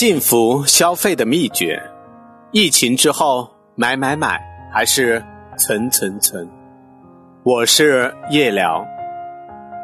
[0.00, 1.78] 幸福消费的秘诀，
[2.52, 4.40] 疫情之后买买买
[4.72, 5.22] 还是
[5.58, 6.48] 存存存？
[7.42, 8.82] 我是夜聊。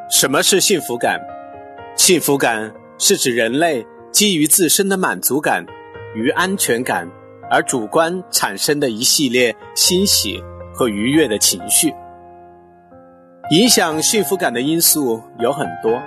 [0.09, 1.21] 什么是幸福感？
[1.97, 5.67] 幸福感是指人类基于自身的满足感
[6.15, 7.07] 与安全感
[7.51, 10.43] 而主观产生的一系列欣喜
[10.73, 11.93] 和愉悦的情绪。
[13.51, 16.01] 影响幸福感的因素有很多，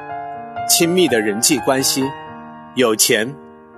[0.67, 2.03] 亲密的人际关系，
[2.73, 3.31] 有钱。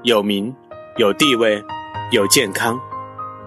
[0.04, 0.56] 有名、
[0.98, 1.64] 有地位、
[2.12, 2.80] 有健康，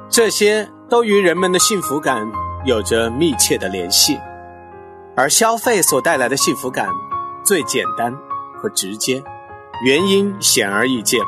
[0.08, 2.30] 这些都与人们的幸福感
[2.64, 4.18] 有着密切的联系。
[5.16, 6.88] 而消费所带来的幸福感
[7.44, 8.16] 最简单
[8.56, 9.22] 和直接，
[9.84, 11.20] 原因显而易见。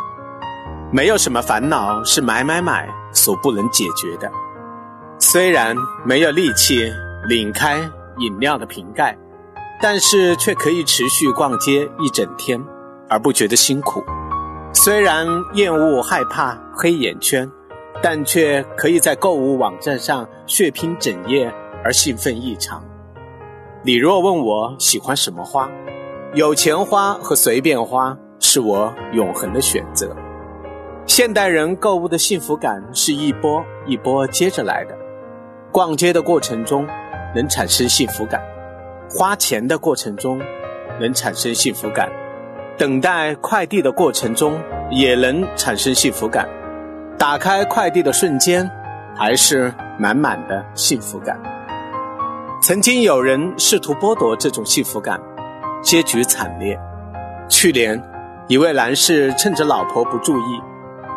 [0.93, 4.31] 没有什么烦恼是买买买所不能解决的。
[5.19, 6.93] 虽然没有力气
[7.29, 7.79] 拧开
[8.19, 9.17] 饮料的瓶盖，
[9.81, 12.63] 但是却可以持续逛街一整天
[13.09, 14.05] 而不觉得辛苦。
[14.79, 17.51] 虽然厌恶害怕黑眼圈，
[18.03, 21.51] 但却可以在购物网站上血拼整夜
[21.83, 22.85] 而兴奋异常。
[23.83, 25.67] 你若问我喜欢什么花，
[26.35, 30.15] 有钱花和随便花是我永恒的选择。
[31.07, 34.95] 现代人购物的幸福感是一波一波接着来的。
[35.73, 36.87] 逛街的过程中
[37.35, 38.43] 能产生幸福感，
[39.09, 40.39] 花钱的过程中
[41.01, 42.13] 能产生幸福感。
[42.79, 44.61] 等待快递的过程中
[44.91, 46.47] 也能产生幸福感，
[47.17, 48.71] 打开快递的瞬间
[49.17, 51.41] 还是满满的幸福感。
[52.61, 55.19] 曾经有人试图剥夺这种幸福感，
[55.83, 56.79] 结局惨烈。
[57.49, 58.03] 去年，
[58.47, 60.61] 一位男士趁着老婆不注意，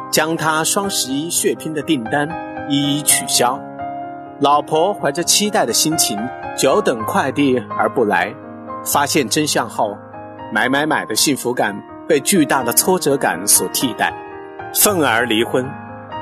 [0.09, 2.29] 将他双十一血拼的订单
[2.69, 3.59] 一一取消。
[4.39, 6.17] 老婆怀着期待的心情，
[6.55, 8.33] 久等快递而不来，
[8.85, 9.97] 发现真相后。
[10.51, 14.11] 买买买的幸福感被巨大的挫折感所替代，
[14.73, 15.63] 愤而离婚。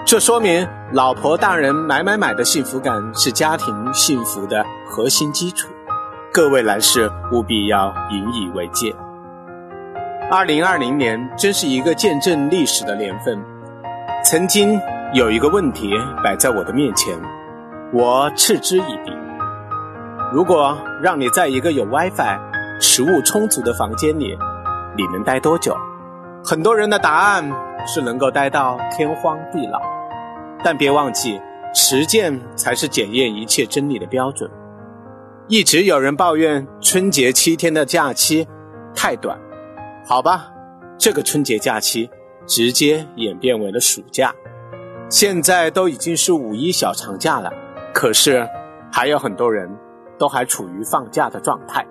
[0.05, 5.69] 这说明老婆大人买买买的幸福感是家庭幸福的核心基础。
[6.33, 8.93] 各位男士务必要引以为戒。
[10.29, 13.41] 二零二零年真是一个见证历史的年份。
[14.25, 14.77] 曾经
[15.13, 17.17] 有一个问题摆在我的面前，
[17.93, 19.13] 我嗤之以鼻。
[20.33, 22.37] 如果让你在一个有 WiFi，
[22.79, 24.37] 食物充足的房间里，
[24.95, 25.75] 你能待多久？
[26.43, 27.51] 很多人的答案
[27.85, 29.79] 是能够待到天荒地老，
[30.63, 31.41] 但别忘记，
[31.73, 34.49] 实践才是检验一切真理的标准。
[35.47, 38.47] 一直有人抱怨春节七天的假期
[38.93, 39.39] 太短，
[40.05, 40.51] 好吧，
[40.97, 42.09] 这个春节假期
[42.45, 44.33] 直接演变为了暑假。
[45.09, 47.51] 现在都已经是五一小长假了，
[47.93, 48.47] 可是
[48.91, 49.69] 还有很多人
[50.17, 51.85] 都还处于放假的状态。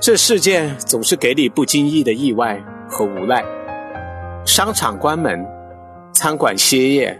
[0.00, 3.42] 这世界总是给你不经意的意外和无奈。
[4.44, 5.46] 商场关门，
[6.12, 7.18] 餐馆歇业，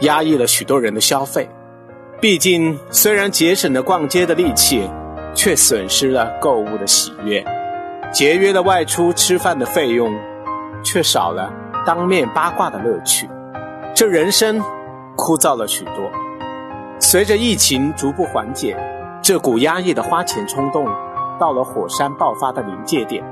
[0.00, 1.48] 压抑了许多人的消费。
[2.20, 4.90] 毕竟，虽然节省了逛街的力气，
[5.34, 7.42] 却损失了购物的喜悦；
[8.12, 10.14] 节约了外出吃饭的费用，
[10.82, 11.50] 却少了
[11.86, 13.28] 当面八卦的乐趣。
[13.94, 14.60] 这人生
[15.16, 16.10] 枯燥了许多。
[16.98, 18.76] 随着疫情逐步缓解，
[19.22, 20.86] 这股压抑的花钱冲动。
[21.38, 23.22] 到了火山爆发的临界点，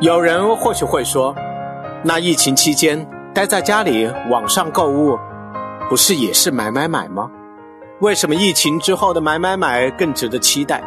[0.00, 1.34] 有人或许会说
[2.02, 5.18] ：“那疫情期间待在家里网上购物，
[5.88, 7.30] 不是也是买买买吗？
[8.00, 10.82] 为什么疫情之后的买买买更值得期待？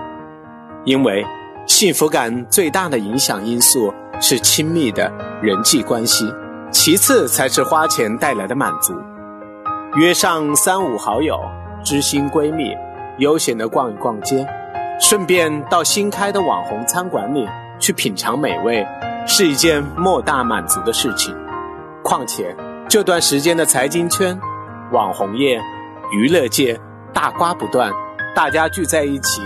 [0.86, 1.26] 因为
[1.66, 6.32] 幸福感最大的影响因素是亲密的人际关系，
[6.72, 8.94] 其次才是花钱带来的满足。
[9.96, 11.40] 约上三五好友、
[11.84, 12.76] 知心闺蜜，
[13.18, 14.48] 悠闲的逛一逛街。”
[15.00, 17.48] 顺便到新开的网红餐馆里
[17.80, 18.86] 去品尝美味，
[19.26, 21.34] 是一件莫大满足的事情。
[22.04, 22.54] 况且
[22.90, 24.38] 这段时间的财经圈、
[24.92, 25.60] 网红业、
[26.12, 26.78] 娱乐界
[27.14, 27.94] 大瓜不断，
[28.36, 29.42] 大家聚在一起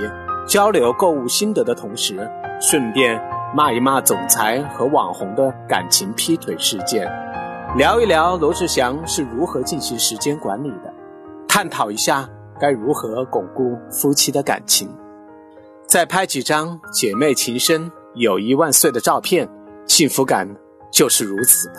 [0.47, 2.28] 交流购物心得的同时，
[2.59, 3.22] 顺便
[3.56, 7.07] 骂一骂总裁和网红的感情劈腿事件，
[7.78, 10.92] 聊一聊罗志祥是如何进行时间管理的，
[11.48, 12.28] 探讨一下
[12.60, 14.89] 该如何巩固夫妻的感情。
[15.94, 19.48] 再拍几张姐妹情深、友谊万岁的照片，
[19.86, 20.50] 幸福感
[20.92, 21.75] 就是如此吧。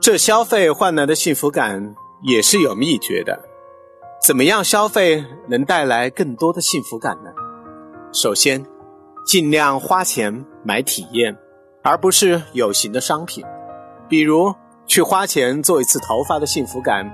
[0.00, 3.36] 这消费换来的幸福感也是有秘诀的。
[4.24, 7.32] 怎么样消费能带来更多的幸福感呢？
[8.12, 8.64] 首先，
[9.26, 11.36] 尽量花钱买体验，
[11.82, 13.44] 而不是有形的商品。
[14.08, 14.54] 比如，
[14.86, 17.10] 去花钱做一次头发的幸福感，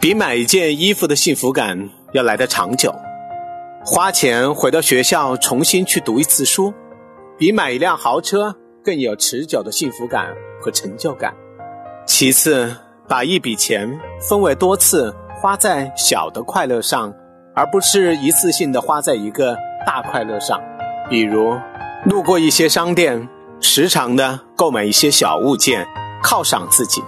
[0.00, 2.94] 比买一件衣服的幸福感要来得长久。
[3.82, 6.72] 花钱回到学校重新去读一次书，
[7.38, 8.54] 比买一辆豪车
[8.84, 11.34] 更有持久的幸福感和成就感。
[12.06, 12.76] 其次，
[13.08, 13.98] 把一笔钱
[14.28, 17.10] 分为多次花在小的快乐上，
[17.54, 19.56] 而不是一次性的花在一个
[19.86, 20.60] 大快乐上。
[21.08, 21.54] 比如，
[22.04, 23.26] 路过一些商店，
[23.60, 25.86] 时常的购买一些小物件，
[26.22, 27.00] 犒赏自己；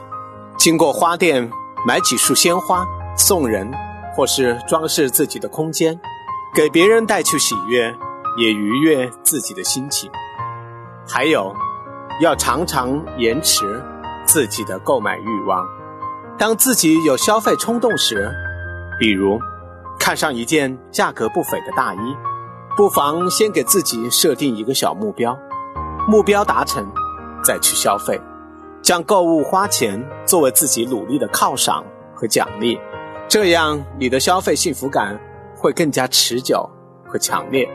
[0.57, 1.51] 经过花店，
[1.87, 3.71] 买几束鲜花送人，
[4.17, 6.01] 或是装饰自己的空间，
[6.55, 7.97] 给别人带去喜悦，
[8.37, 10.11] 也愉悦自己的心情。
[11.09, 11.57] 还有，
[12.21, 13.83] 要常常延迟
[14.27, 15.67] 自己的购买欲望。
[16.37, 18.31] 当自己有消费冲动时，
[19.01, 19.41] 比如
[19.99, 21.99] 看上一件价格不菲的大衣。
[22.77, 25.39] 不妨先给自己设定一个小目标，
[26.09, 26.91] 目标达成，
[27.43, 28.21] 再去消费，
[28.83, 31.85] 将购物花钱作为自己努力的犒赏
[32.15, 32.79] 和奖励，
[33.29, 35.21] 这样你的消费幸福感
[35.63, 36.69] 会更加持久
[37.07, 37.69] 和强烈，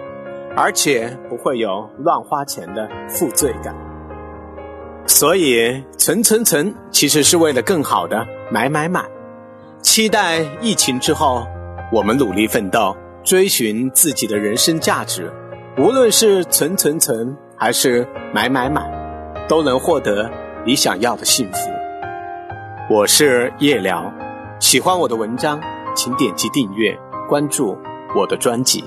[0.56, 3.74] 而且不会有乱花钱的负罪感。
[5.06, 9.06] 所以存存存其实是为了更好的买买买，
[9.82, 11.48] 期待疫情之后，
[11.92, 12.96] 我们努力奋斗。
[13.24, 15.30] 追寻自己的人生价值，
[15.78, 18.90] 无论是存存存还是买买买，
[19.50, 20.32] 都能获得
[20.66, 21.58] 你想要的幸福。
[22.90, 24.14] 我是夜聊，
[24.62, 25.60] 喜欢我的文章，
[25.94, 27.78] 请点击订阅关注
[28.16, 28.84] 我的专辑。